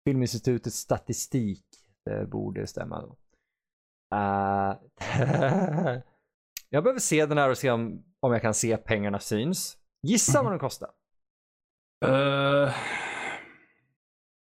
Filminstitutets 0.05 0.77
statistik. 0.77 1.65
Det 2.05 2.27
borde 2.27 2.67
stämma 2.67 3.01
då. 3.01 3.17
Uh, 4.17 4.77
jag 6.69 6.85
behöver 6.85 6.99
se 7.01 7.27
den 7.27 7.39
här 7.39 7.51
och 7.51 7.59
se 7.59 7.71
om, 7.71 8.05
om 8.21 8.33
jag 8.33 8.43
kan 8.43 8.55
se 8.55 8.77
pengarna 8.77 9.19
syns. 9.19 9.79
Gissa 10.03 10.43
vad 10.43 10.53
den 10.53 10.59
kostar. 10.59 10.91
Uh, 12.07 12.71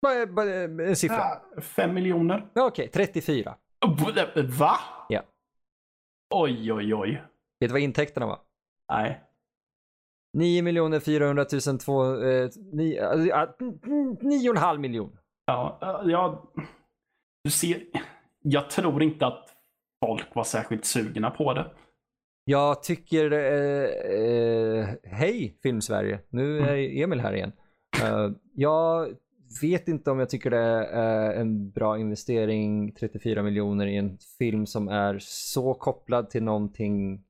en 0.08 0.96
siffra. 0.96 1.25
Fem 1.61 1.94
miljoner. 1.94 2.46
Okej, 2.54 2.64
okay, 2.64 2.88
34. 2.88 3.54
Va? 4.58 4.76
Ja. 5.08 5.23
Oj, 6.34 6.73
oj, 6.73 6.94
oj. 6.94 7.23
Vet 7.61 7.68
du 7.68 7.73
vad 7.73 7.80
intäkterna 7.80 8.26
var? 8.26 8.38
Nej. 8.92 9.20
9 10.37 11.00
400 11.00 11.46
000, 11.66 11.78
2, 11.78 12.04
eh, 12.04 12.49
9,5 12.49 14.78
miljoner. 14.78 15.18
Ja, 15.46 16.02
ja, 16.06 16.52
du 17.44 17.50
ser. 17.50 17.82
Jag 18.42 18.70
tror 18.70 19.02
inte 19.02 19.26
att 19.26 19.49
folk 20.04 20.34
var 20.34 20.44
särskilt 20.44 20.84
sugna 20.84 21.30
på 21.30 21.54
det. 21.54 21.70
Jag 22.44 22.82
tycker, 22.82 23.32
eh, 23.32 23.84
eh, 24.20 24.88
hej 25.04 25.58
Filmsverige, 25.62 26.20
nu 26.28 26.58
är 26.58 26.75
mm. 26.75 27.02
Emil 27.02 27.20
här 27.20 27.34
igen. 27.34 27.52
Uh, 28.02 28.30
jag 28.54 29.08
vet 29.62 29.88
inte 29.88 30.11
om 30.11 30.18
jag 30.18 30.30
tycker 30.30 30.50
det 30.50 30.87
är 30.87 31.32
en 31.32 31.70
bra 31.70 31.99
investering, 31.99 32.92
34 32.92 33.42
miljoner 33.42 33.87
i 33.87 33.96
en 33.96 34.18
film 34.38 34.66
som 34.66 34.88
är 34.88 35.18
så 35.20 35.75
kopplad 35.75 36.30
till 36.30 36.42
någonting 36.42 37.25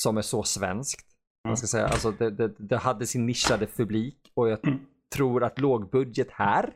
som 0.00 0.16
är 0.16 0.22
så 0.22 0.42
svenskt. 0.42 1.06
Man 1.48 1.56
ska 1.56 1.66
säga. 1.66 1.86
Alltså, 1.86 2.10
det, 2.10 2.30
det, 2.30 2.54
det 2.58 2.76
hade 2.76 3.06
sin 3.06 3.26
nischade 3.26 3.66
publik 3.66 4.32
och 4.34 4.48
jag 4.48 4.66
mm. 4.66 4.78
tror 5.14 5.44
att 5.44 5.58
lågbudget 5.58 6.30
här 6.30 6.72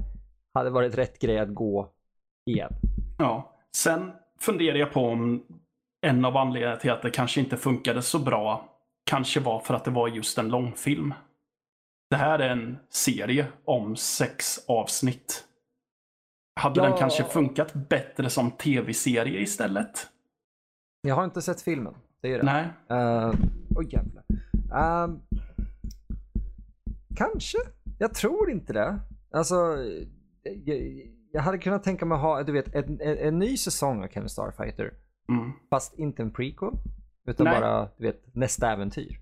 hade 0.55 0.71
varit 0.71 0.99
rätt 0.99 1.19
grej 1.19 1.39
att 1.39 1.55
gå 1.55 1.93
igen. 2.51 2.73
Ja, 3.19 3.57
sen 3.77 4.13
funderar 4.41 4.77
jag 4.77 4.93
på 4.93 5.01
om 5.01 5.47
en 6.07 6.25
av 6.25 6.37
anledningarna 6.37 6.77
till 6.77 6.91
att 6.91 7.03
det 7.03 7.11
kanske 7.11 7.41
inte 7.41 7.57
funkade 7.57 8.03
så 8.03 8.19
bra 8.19 8.69
kanske 9.05 9.41
var 9.41 9.61
för 9.61 9.75
att 9.75 9.85
det 9.85 9.91
var 9.91 10.09
just 10.09 10.39
en 10.39 10.49
långfilm. 10.49 11.15
Det 12.13 12.19
här 12.19 12.39
är 12.39 12.49
en 12.49 12.79
serie 12.91 13.47
om 13.65 13.97
sex 13.97 14.65
avsnitt. 14.69 15.45
Hade 16.61 16.81
ja. 16.81 16.89
den 16.89 16.99
kanske 16.99 17.25
funkat 17.25 17.75
bättre 17.75 18.31
som 18.31 18.51
tv-serie 18.51 19.41
istället? 19.41 20.09
Jag 21.03 21.15
har 21.15 21.25
inte 21.25 21.43
sett 21.43 21.63
filmen. 21.63 21.95
Det 22.21 22.33
är 22.33 22.39
det. 22.39 22.45
Nej. 22.45 22.65
Uh, 22.91 23.35
oh, 23.77 23.85
jävlar. 23.93 24.25
Uh, 24.73 25.17
kanske. 27.17 27.59
Jag 27.99 28.15
tror 28.15 28.51
inte 28.51 28.73
det. 28.73 28.99
Alltså, 29.31 29.55
jag, 30.65 30.79
jag 31.33 31.43
hade 31.43 31.59
kunnat 31.59 31.85
tänka 31.85 32.07
mig 32.07 32.19
ha 32.19 32.43
du 32.43 32.53
vet, 32.53 32.75
en, 32.75 33.01
en, 33.01 33.19
en 33.19 33.39
ny 33.39 33.57
säsong 33.57 34.05
av 34.05 34.09
Kevin 34.09 34.29
Starfighter. 34.29 34.95
Mm. 35.29 35.53
Fast 35.71 35.99
inte 35.99 36.23
en 36.23 36.33
prequel. 36.33 36.73
Utan 37.27 37.45
Nej. 37.45 37.61
bara 37.61 37.89
du 37.97 38.07
vet, 38.07 38.35
nästa 38.35 38.73
äventyr. 38.73 39.19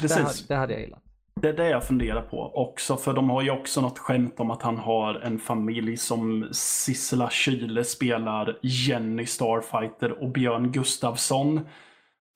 Precis. 0.00 0.46
Det, 0.46 0.54
det 0.54 0.58
hade 0.58 0.72
jag 0.72 0.82
gillat. 0.82 1.02
Det 1.40 1.48
är 1.48 1.52
det 1.52 1.68
jag 1.68 1.84
funderar 1.84 2.22
på 2.22 2.52
också. 2.54 2.96
För 2.96 3.12
de 3.12 3.30
har 3.30 3.42
ju 3.42 3.50
också 3.50 3.80
något 3.80 3.98
skämt 3.98 4.40
om 4.40 4.50
att 4.50 4.62
han 4.62 4.76
har 4.76 5.14
en 5.14 5.38
familj 5.38 5.96
som 5.96 6.48
Sissela 6.52 7.30
Kyle 7.30 7.84
spelar 7.84 8.58
Jenny 8.62 9.26
Starfighter 9.26 10.22
och 10.22 10.28
Björn 10.30 10.72
Gustafsson. 10.72 11.60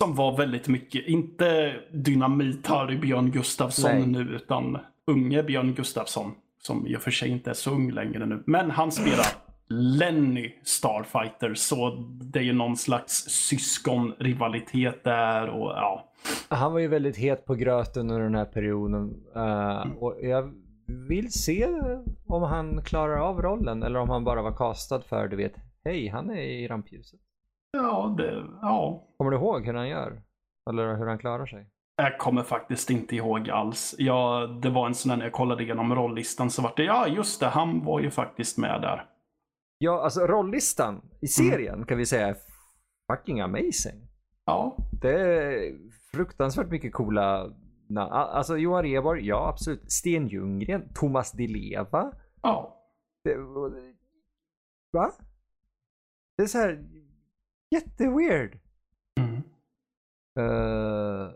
Som 0.02 0.14
var 0.14 0.36
väldigt 0.36 0.68
mycket, 0.68 1.06
inte 1.06 1.74
dynamit 1.92 2.66
Harry 2.66 2.96
Björn 2.96 3.30
Gustafsson 3.30 3.90
Nej. 3.90 4.06
nu 4.06 4.20
utan 4.20 4.78
unge 5.06 5.42
Björn 5.42 5.74
Gustafsson. 5.74 6.32
Som 6.62 6.86
i 6.86 6.96
och 6.96 7.02
för 7.02 7.10
sig 7.10 7.28
inte 7.28 7.50
är 7.50 7.54
så 7.54 7.70
ung 7.70 7.90
längre 7.90 8.26
nu. 8.26 8.42
Men 8.46 8.70
han 8.70 8.92
spelar 8.92 9.26
Lenny 9.68 10.52
Starfighter. 10.64 11.54
Så 11.54 11.90
det 12.22 12.38
är 12.38 12.42
ju 12.42 12.52
någon 12.52 12.76
slags 12.76 13.12
syskonrivalitet 13.28 15.04
där 15.04 15.48
och 15.48 15.70
ja. 15.70 16.13
Han 16.48 16.72
var 16.72 16.80
ju 16.80 16.88
väldigt 16.88 17.16
het 17.16 17.46
på 17.46 17.54
gröten 17.54 18.10
under 18.10 18.22
den 18.22 18.34
här 18.34 18.44
perioden. 18.44 19.24
Uh, 19.36 19.82
mm. 19.82 19.98
Och 19.98 20.16
jag 20.22 20.52
vill 21.08 21.32
se 21.32 21.68
om 22.26 22.42
han 22.42 22.82
klarar 22.82 23.16
av 23.16 23.42
rollen 23.42 23.82
eller 23.82 24.00
om 24.00 24.08
han 24.08 24.24
bara 24.24 24.42
var 24.42 24.52
castad 24.52 25.00
för, 25.00 25.28
du 25.28 25.36
vet, 25.36 25.54
hej, 25.84 26.08
han 26.08 26.30
är 26.30 26.42
i 26.42 26.68
rampljuset. 26.68 27.20
Ja, 27.72 28.14
det, 28.18 28.44
ja. 28.62 29.08
Kommer 29.18 29.30
du 29.30 29.36
ihåg 29.36 29.66
hur 29.66 29.74
han 29.74 29.88
gör? 29.88 30.22
Eller 30.70 30.96
hur 30.96 31.06
han 31.06 31.18
klarar 31.18 31.46
sig? 31.46 31.70
Jag 31.96 32.18
kommer 32.18 32.42
faktiskt 32.42 32.90
inte 32.90 33.16
ihåg 33.16 33.50
alls. 33.50 33.94
Ja, 33.98 34.46
det 34.62 34.70
var 34.70 34.86
en 34.86 34.94
sån 34.94 35.08
där 35.08 35.16
när 35.16 35.24
jag 35.24 35.32
kollade 35.32 35.62
igenom 35.62 35.94
rollistan 35.94 36.50
så 36.50 36.62
vart 36.62 36.76
det, 36.76 36.84
ja 36.84 37.08
just 37.08 37.40
det, 37.40 37.46
han 37.46 37.84
var 37.84 38.00
ju 38.00 38.10
faktiskt 38.10 38.58
med 38.58 38.82
där. 38.82 39.06
Ja, 39.78 40.04
alltså 40.04 40.20
rollistan 40.20 41.02
i 41.20 41.26
serien 41.26 41.74
mm. 41.74 41.86
kan 41.86 41.98
vi 41.98 42.06
säga 42.06 42.28
är 42.28 42.36
fucking 43.12 43.40
amazing. 43.40 44.08
Ja. 44.44 44.76
Det 45.00 45.20
är 45.20 45.74
fruktansvärt 46.12 46.70
mycket 46.70 46.92
coola 46.92 47.52
namn. 47.86 48.12
Alltså 48.12 48.56
Johan 48.56 48.82
Rheborg, 48.82 49.26
ja 49.26 49.48
absolut. 49.48 49.92
Sten 49.92 50.28
Ljunggren, 50.28 50.88
Thomas 50.94 51.32
Di 51.32 51.46
Leva. 51.46 52.12
Ja. 52.42 52.80
Det, 53.24 53.36
va? 54.92 55.12
Det 56.36 56.42
är 56.42 56.46
så 56.46 56.58
här 56.58 56.84
jätteweird. 57.70 58.58
Mm. 59.20 59.42
Uh, 60.38 61.30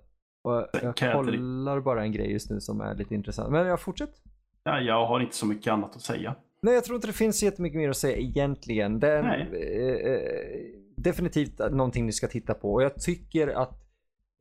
jag 0.82 0.96
kollar 0.96 1.80
bara 1.80 2.02
en 2.02 2.12
grej 2.12 2.32
just 2.32 2.50
nu 2.50 2.60
som 2.60 2.80
är 2.80 2.94
lite 2.94 3.14
intressant. 3.14 3.52
Men 3.52 3.66
jag 3.66 3.80
fortsätter. 3.80 4.20
Ja, 4.64 4.80
jag 4.80 5.06
har 5.06 5.20
inte 5.20 5.36
så 5.36 5.46
mycket 5.46 5.72
annat 5.72 5.96
att 5.96 6.02
säga. 6.02 6.34
Nej, 6.60 6.74
jag 6.74 6.84
tror 6.84 6.94
inte 6.94 7.06
det 7.06 7.12
finns 7.12 7.42
jättemycket 7.42 7.78
mer 7.78 7.90
att 7.90 7.96
säga 7.96 8.16
egentligen. 8.16 9.00
Det 9.00 9.08
är 9.08 9.54
eh, 9.54 10.12
eh, 10.12 10.78
definitivt 11.02 11.58
någonting 11.58 12.06
ni 12.06 12.12
ska 12.12 12.28
titta 12.28 12.54
på. 12.54 12.72
Och 12.72 12.82
jag 12.82 13.00
tycker 13.00 13.48
att 13.48 13.88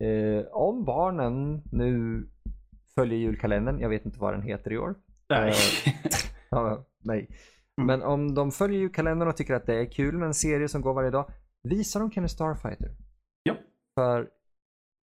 eh, 0.04 0.46
om 0.52 0.84
barnen 0.84 1.62
nu 1.72 2.24
följer 2.94 3.18
julkalendern, 3.18 3.80
jag 3.80 3.88
vet 3.88 4.06
inte 4.06 4.18
vad 4.18 4.34
den 4.34 4.42
heter 4.42 4.72
i 4.72 4.78
år. 4.78 4.94
Nej. 5.28 5.48
Eh, 5.50 6.12
ja, 6.50 6.84
nej. 6.98 7.28
Mm. 7.76 7.86
Men 7.86 8.02
om 8.02 8.34
de 8.34 8.52
följer 8.52 8.80
julkalendern 8.80 9.28
och 9.28 9.36
tycker 9.36 9.54
att 9.54 9.66
det 9.66 9.74
är 9.74 9.92
kul 9.92 10.18
med 10.18 10.26
en 10.26 10.34
serie 10.34 10.68
som 10.68 10.82
går 10.82 10.94
varje 10.94 11.10
dag, 11.10 11.30
visa 11.62 11.98
dem 11.98 12.10
Kenny 12.10 12.28
Starfighter. 12.28 12.90
Ja. 13.42 13.54
För 13.94 14.30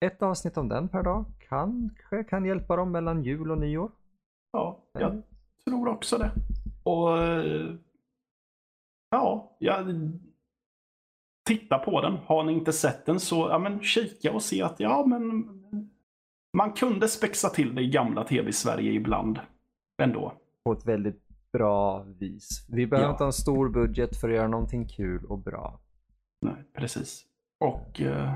ett 0.05 0.21
avsnitt 0.21 0.57
om 0.57 0.69
den 0.69 0.87
per 0.87 1.03
dag 1.03 1.25
kanske 1.49 2.23
kan 2.23 2.45
hjälpa 2.45 2.75
dem 2.75 2.91
mellan 2.91 3.23
jul 3.23 3.51
och 3.51 3.57
nyår. 3.57 3.91
Ja, 4.51 4.83
jag 4.93 5.21
tror 5.65 5.87
också 5.87 6.17
det. 6.17 6.31
Och 6.83 7.17
ja, 9.09 9.55
jag, 9.59 9.85
titta 11.49 11.77
på 11.77 12.01
den. 12.01 12.17
Har 12.25 12.43
ni 12.43 12.53
inte 12.53 12.73
sett 12.73 13.05
den 13.05 13.19
så 13.19 13.49
ja, 13.49 13.59
men 13.59 13.83
kika 13.83 14.33
och 14.33 14.41
se 14.41 14.61
att 14.61 14.79
ja, 14.79 15.05
men 15.05 15.49
man 16.57 16.71
kunde 16.71 17.07
spexa 17.07 17.49
till 17.49 17.75
det 17.75 17.81
i 17.81 17.89
gamla 17.89 18.23
tv-Sverige 18.23 18.91
ibland. 18.91 19.39
Ändå. 20.01 20.33
På 20.65 20.71
ett 20.71 20.85
väldigt 20.85 21.21
bra 21.53 22.03
vis. 22.03 22.65
Vi 22.69 22.87
behöver 22.87 23.07
ja. 23.07 23.11
inte 23.11 23.23
ha 23.23 23.27
en 23.27 23.33
stor 23.33 23.69
budget 23.69 24.19
för 24.19 24.29
att 24.29 24.35
göra 24.35 24.47
någonting 24.47 24.87
kul 24.87 25.25
och 25.25 25.39
bra. 25.39 25.79
Nej, 26.41 26.63
precis. 26.73 27.25
Och 27.59 28.01
eh, 28.01 28.33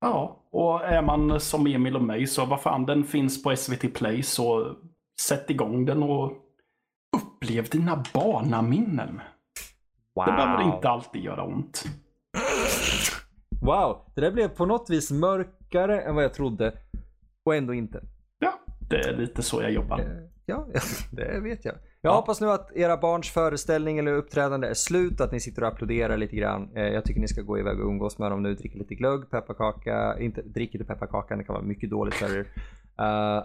ja, 0.00 0.42
och 0.50 0.84
är 0.84 1.02
man 1.02 1.40
som 1.40 1.66
Emil 1.66 1.96
och 1.96 2.02
mig 2.02 2.26
så 2.26 2.44
vad 2.44 2.62
fan, 2.62 2.86
den 2.86 3.04
finns 3.04 3.42
på 3.42 3.56
SVT 3.56 3.94
Play 3.94 4.22
så 4.22 4.76
sätt 5.20 5.50
igång 5.50 5.84
den 5.84 6.02
och 6.02 6.32
upplev 7.16 7.68
dina 7.68 8.04
barnaminnen. 8.14 9.20
Wow. 10.14 10.26
Det 10.26 10.32
behöver 10.32 10.62
inte 10.74 10.88
alltid 10.88 11.22
göra 11.24 11.42
ont. 11.44 11.84
Wow, 13.62 14.00
det 14.14 14.20
där 14.20 14.30
blev 14.30 14.48
på 14.48 14.66
något 14.66 14.90
vis 14.90 15.10
mörkare 15.10 16.00
än 16.00 16.14
vad 16.14 16.24
jag 16.24 16.34
trodde. 16.34 16.72
Och 17.44 17.54
ändå 17.54 17.74
inte. 17.74 18.00
Ja, 18.38 18.52
det 18.90 18.96
är 18.96 19.16
lite 19.16 19.42
så 19.42 19.62
jag 19.62 19.72
jobbar. 19.72 19.98
Eh, 20.00 20.06
Ja, 20.46 20.66
det 21.12 21.40
vet 21.40 21.64
jag. 21.64 21.74
Jag 22.00 22.12
hoppas 22.14 22.40
nu 22.40 22.50
att 22.50 22.72
era 22.76 22.96
barns 22.96 23.30
föreställning 23.30 23.98
eller 23.98 24.12
uppträdande 24.12 24.68
är 24.68 24.74
slut, 24.74 25.20
att 25.20 25.32
ni 25.32 25.40
sitter 25.40 25.62
och 25.62 25.68
applåderar 25.68 26.16
lite 26.16 26.36
grann. 26.36 26.68
Eh, 26.76 26.82
Jag 26.84 27.04
tycker 27.04 27.20
ni 27.20 27.28
ska 27.28 27.42
gå 27.42 27.58
iväg 27.58 27.80
och 27.80 27.86
umgås 27.86 28.18
med 28.18 28.30
dem 28.30 28.42
nu, 28.42 28.54
dricka 28.54 28.78
lite 28.78 28.94
glögg, 28.94 29.30
pepparkaka, 29.30 30.18
inte 30.18 30.42
drick 30.42 30.74
inte 30.74 30.84
pepparkakan, 30.84 31.38
det 31.38 31.44
kan 31.44 31.54
vara 31.54 31.64
mycket 31.64 31.90
dåligt 31.90 32.14
för 32.14 32.38
er. 32.38 32.46
Eh, 32.98 33.44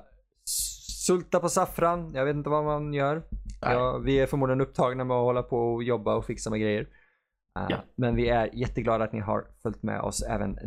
sulta 1.07 1.39
på 1.39 1.49
saffran, 1.49 2.11
jag 2.13 2.25
vet 2.25 2.35
inte 2.35 2.49
vad 2.49 2.63
man 2.63 2.93
gör. 2.93 3.15
Nej. 3.61 3.73
Ja, 3.73 3.97
vi 3.97 4.19
är 4.19 4.25
förmodligen 4.25 4.61
upptagna 4.61 5.03
med 5.03 5.17
att 5.17 5.23
hålla 5.23 5.43
på 5.43 5.73
och 5.73 5.83
jobba 5.83 6.15
och 6.15 6.25
fixa 6.25 6.49
med 6.49 6.59
grejer. 6.59 6.81
Eh, 7.59 7.65
Ja. 7.69 7.77
Men 7.95 8.15
vi 8.15 8.29
är 8.29 8.49
jätteglada 8.53 9.03
att 9.03 9.13
ni 9.13 9.19
har 9.19 9.45
följt 9.63 9.83
med 9.83 10.01
oss 10.01 10.21
även 10.21 10.57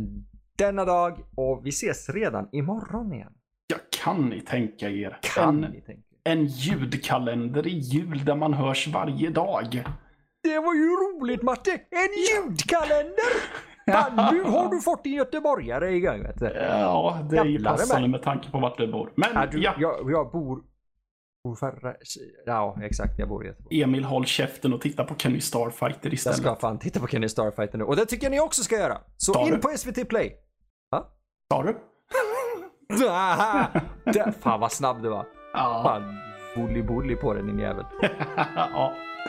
denna 0.57 0.85
dag 0.85 1.19
och 1.35 1.65
vi 1.65 1.69
ses 1.69 2.09
redan 2.09 2.49
imorgon 2.51 3.13
igen. 3.13 3.33
Ja, 3.67 3.77
kan 4.03 4.29
ni 4.29 4.41
tänka 4.41 4.89
er? 4.89 5.19
Kan 5.21 5.63
en, 5.63 5.71
ni 5.71 5.81
tänka? 5.81 6.01
en 6.23 6.45
ljudkalender 6.45 7.67
i 7.67 7.77
jul 7.77 8.25
där 8.25 8.35
man 8.35 8.53
hörs 8.53 8.87
varje 8.87 9.29
dag. 9.29 9.83
Det 10.43 10.59
var 10.59 10.73
ju 10.73 10.87
roligt 10.87 11.43
Matte! 11.43 11.71
En 11.71 12.09
ljudkalender! 12.49 13.33
Nu 13.87 14.43
har 14.43 14.69
du 14.71 14.81
fått 14.81 15.03
din 15.03 15.13
göteborgare 15.13 15.91
igång 15.91 16.23
vet 16.23 16.39
du. 16.39 16.45
Ja, 16.45 17.19
det 17.29 17.37
är 17.37 17.45
ju 17.45 17.63
passande 17.63 18.07
med 18.07 18.21
tanke 18.23 18.51
på 18.51 18.59
vart 18.59 18.77
du 18.77 18.87
bor. 18.91 19.11
Men 19.15 19.29
Ja, 19.33 19.45
du, 19.51 19.61
ja, 19.63 19.73
jag, 19.77 20.11
jag 20.11 20.31
bor... 20.31 20.61
bor 21.43 21.55
förra, 21.55 21.93
ja, 22.45 22.77
exakt. 22.81 23.19
Jag 23.19 23.29
bor 23.29 23.43
i 23.43 23.47
Göteborg. 23.47 23.81
Emil 23.81 24.03
håll 24.03 24.25
käften 24.25 24.73
och 24.73 24.81
titta 24.81 25.03
på 25.03 25.15
Kenny 25.15 25.41
Starfighter 25.41 25.99
Jag 26.09 26.13
istället. 26.13 26.37
ska 26.37 26.55
fan 26.55 26.79
titta 26.79 26.99
på 26.99 27.07
Kenny 27.07 27.29
Starfighter 27.29 27.77
nu. 27.77 27.83
Och 27.83 27.95
det 27.95 28.05
tycker 28.05 28.25
jag 28.25 28.31
ni 28.31 28.39
också 28.39 28.63
ska 28.63 28.75
göra. 28.75 28.97
Så 29.17 29.33
Sa 29.33 29.45
in 29.47 29.51
du? 29.53 29.57
på 29.57 29.69
SVT 29.77 30.09
Play. 30.09 30.35
Sa 31.51 31.63
du? 31.63 31.77
Där, 34.13 34.31
fan 34.41 34.59
vad 34.59 34.71
snabb 34.71 35.03
du 35.03 35.09
var. 35.09 35.25
Ja. 35.53 35.81
Fan, 35.85 36.17
bully-bully 36.55 37.15
på 37.15 37.33
den 37.33 37.47
din 37.47 37.59
jävel. 37.59 37.85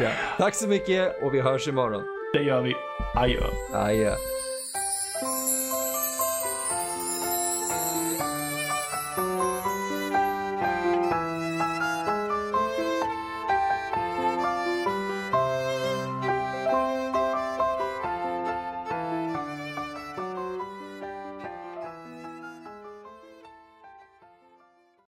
Ja. 0.00 0.11
Tack 0.38 0.54
så 0.54 0.68
mycket 0.68 1.23
och 1.23 1.34
vi 1.34 1.40
hörs 1.40 1.68
imorgon. 1.68 2.02
det 2.32 2.42
gör 2.42 2.62
vi. 2.62 2.75
Adjö. 3.16 3.40
Adjö. 3.75 4.11